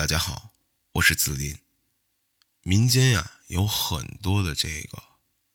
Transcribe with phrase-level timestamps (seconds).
[0.00, 0.52] 大家好，
[0.92, 1.58] 我是子林。
[2.62, 4.96] 民间呀有很多的这个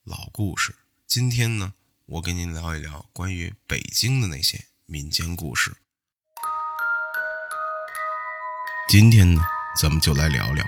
[0.04, 0.76] 老故事，
[1.08, 1.74] 今天呢，
[2.06, 5.76] 我跟您聊一聊关于北京的那些民间故事。
[8.88, 9.42] 今天呢，
[9.82, 10.64] 咱们就来聊聊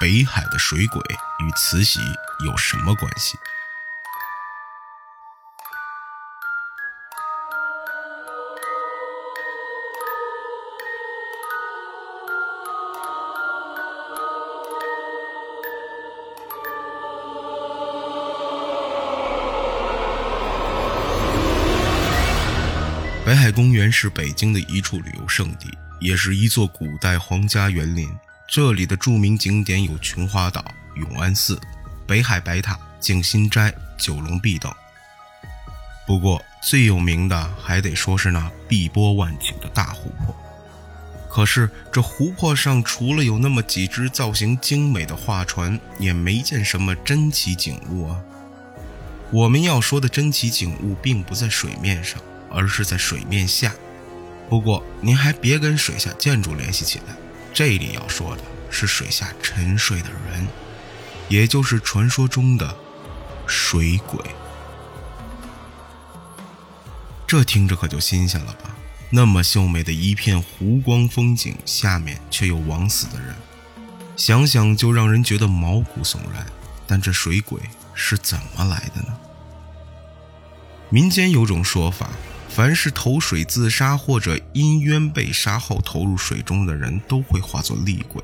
[0.00, 2.00] 北海的水鬼与慈禧
[2.44, 3.38] 有什么关系。
[23.30, 25.70] 北海公园是北京的一处旅游胜地，
[26.00, 28.10] 也是一座古代皇家园林。
[28.48, 30.64] 这里的著名景点有琼花岛、
[30.96, 31.56] 永安寺、
[32.08, 34.74] 北海白塔、静心斋、九龙壁等。
[36.08, 40.34] 不过最有名的还得说是那碧波万顷的大湖泊。
[41.28, 48.20] 可是这湖泊上除了有那么几只造型精美的画船，也没见什么珍奇景物啊。
[49.30, 52.20] 我们要说的珍奇景物，并不在水面上。
[52.50, 53.72] 而是在水面下。
[54.48, 57.16] 不过您还别跟水下建筑联系起来，
[57.54, 60.46] 这里要说的是水下沉睡的人，
[61.28, 62.76] 也就是传说中的
[63.46, 64.20] 水鬼。
[67.26, 68.74] 这听着可就新鲜了吧？
[69.12, 73.34] 那么秀美的一片湖光风景，下面却有枉死的人，
[74.16, 76.44] 想想就让人觉得毛骨悚然。
[76.88, 77.60] 但这水鬼
[77.94, 79.16] 是怎么来的呢？
[80.88, 82.10] 民间有种说法。
[82.50, 88.22] 凡是投水自杀或者因冤被杀后投入水中的人，都会化作厉鬼。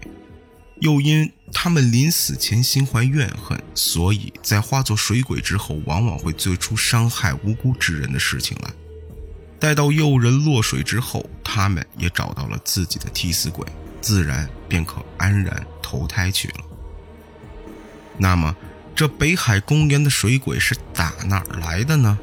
[0.81, 8.71] 又因他们临死前心怀怨恨，所以在化作水鬼之后，往往会做出伤害无辜之人的事情来。
[9.59, 13.65] 待到诱人落水之后，他们也找到了自己的替死鬼，
[14.03, 16.65] 自然便可安然投胎去了。
[18.19, 18.55] 那么，
[18.95, 22.19] 这北海公园的水鬼是打哪儿来的呢？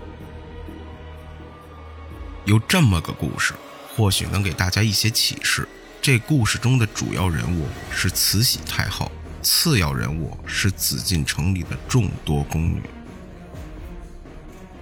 [2.45, 3.53] 有这么个故事，
[3.95, 5.67] 或许能给大家一些启示。
[6.01, 9.09] 这故事中的主要人物是慈禧太后，
[9.41, 12.81] 次要人物是紫禁城里的众多宫女。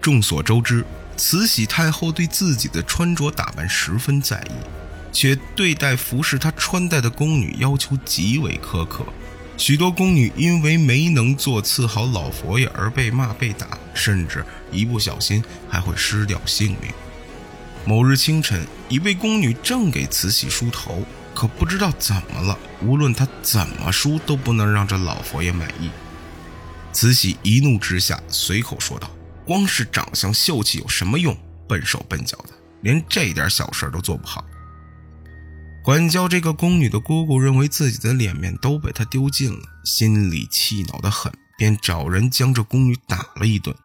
[0.01, 0.83] 众所周知，
[1.15, 4.53] 慈禧太后对自己的穿着打扮十分在意，
[5.13, 9.05] 且对待服侍她穿戴的宫女要求极为苛刻。
[9.55, 16.91] 许多宫女因为没能做伺候老佛爷而被骂被打，甚至一不小心还会失掉性命。
[17.83, 21.03] 某日清晨，一位宫女正给慈禧梳头，
[21.33, 25.89] 可不知道怎么了，无论她怎么梳，都不能让这老佛爷满意。
[26.93, 29.09] 慈禧一怒之下，随口说道
[29.45, 31.35] ：“光是长相秀气有什么用？
[31.67, 32.49] 笨手笨脚的，
[32.81, 34.45] 连这点小事都做不好。”
[35.83, 43.75] 管教这个宫女的姑姑认为自己的脸面都被她丢尽了，心里气恼的很，便找人将这宫女打了一顿。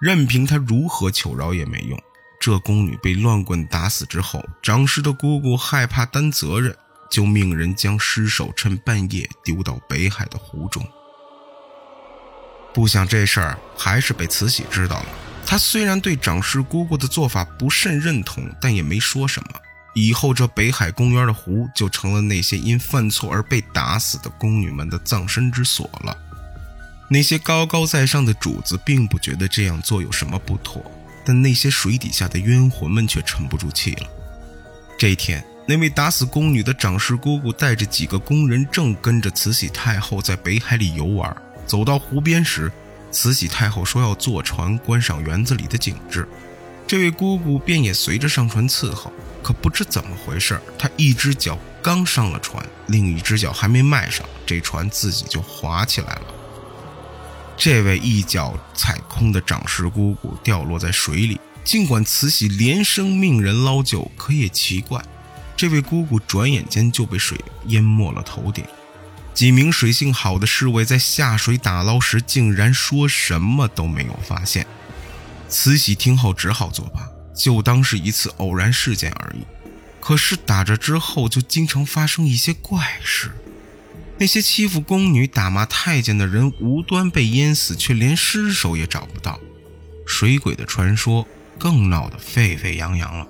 [0.00, 2.00] 任凭她如何求饶也没用。
[2.42, 6.76] 这宫女被乱棍打死之后，长师的姑姑害怕担责任，
[7.08, 10.84] 就命人将尸首趁半夜丢到北海的湖中。
[12.74, 15.06] 不想这事儿还是被慈禧知道了。
[15.46, 19.50] 她虽然对长师姑姑的做法不甚认同，但也没说什么。
[19.94, 26.16] 以后这北海公园的湖就成了那些因犯错而被打死的宫女们的葬身之所了。
[27.08, 30.84] 那些高高在上的主子并不觉得这样做有什么不妥。
[31.24, 34.06] 但那些水底下的冤魂们却沉不住气了。
[34.98, 41.34] 这一天，那位打死宫女的长氏姑姑带着几个工人，正跟着慈禧太后在北海里游玩。
[41.66, 42.70] 走到湖边时，
[43.10, 46.28] 慈禧太后说要坐船观赏园子里的景致，
[46.86, 49.12] 这位姑姑便也随着上船伺候。
[49.42, 56.34] 可不知怎么回事，她一只脚刚上了船，另一只脚还没迈上，这船自己就滑起来了。
[57.64, 65.00] 这位一脚踩空的长氏姑姑掉落在水里，尽管慈禧连声命人捞救，可也奇怪，
[65.56, 68.64] 这位姑姑转眼间就被水淹没了头顶。
[69.32, 74.66] 几名水性好的侍卫在下水打捞时，竟然说什么都没有发现。
[75.48, 79.46] 慈禧听后只好作罢，就当是一次偶然事件而已。
[80.00, 83.30] 可是打着之后，就经常发生一些怪事。
[84.22, 89.40] 那些欺负宫女、打骂太监的人无端被淹死，却连尸首也找不到。
[90.06, 91.26] 水鬼的传说
[91.58, 93.26] 更闹得沸沸扬扬了。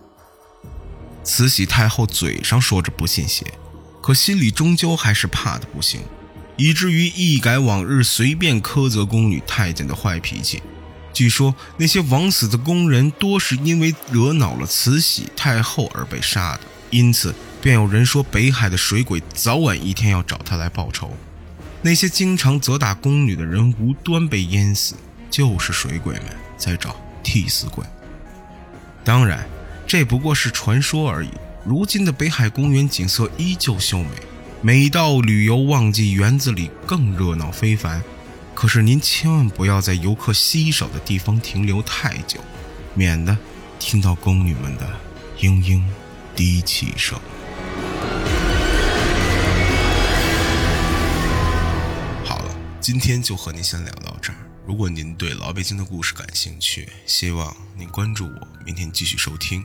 [1.25, 3.47] 慈禧太后嘴上说着不信邪，
[4.03, 6.03] 可心里终究还是怕的不行，
[6.59, 10.63] 以至于一改往日随便苛责宫女、太监的坏脾气。
[11.15, 16.61] 据说那些枉死的宫人多是因为惹恼了慈禧太后而被杀的，
[16.91, 17.35] 因此。
[17.63, 21.17] 便有人说北海的水鬼早晚一天要找他来报仇。
[21.81, 24.97] 那些经常责打宫女的人无端被淹死，
[25.31, 26.25] 就是水鬼们
[26.59, 27.85] 在找替死鬼。
[29.05, 29.47] 当然，
[29.87, 31.29] 这不过是传说而已。
[31.65, 34.09] 如今的北海公园景色依旧秀美，
[34.61, 38.03] 每到旅游旺季，园子里更热闹非凡。
[38.55, 42.41] 可是您千万不要在游客稀少的地方停留太久，
[42.95, 43.37] 免得
[43.79, 44.89] 听到宫女们的
[45.39, 45.81] 嘤嘤
[46.35, 47.17] 低泣声。
[52.83, 54.39] 今天就和您先聊到这儿。
[54.67, 59.65] 如果您对老北京的故事感兴趣，希望您关注我，明天继续收听。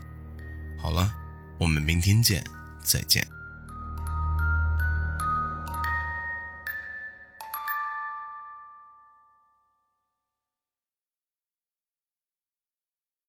[0.80, 1.12] 好了。
[1.60, 2.44] 我们明天见，
[2.84, 3.28] 再见。